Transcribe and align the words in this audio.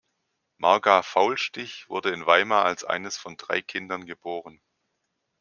Marga 0.57 1.03
Faulstich 1.03 1.87
wurde 1.87 2.09
in 2.09 2.25
Weimar 2.25 2.65
als 2.65 2.83
eines 2.83 3.17
von 3.19 3.37
drei 3.37 3.61
Kindern 3.61 4.07
geboren. 4.07 4.59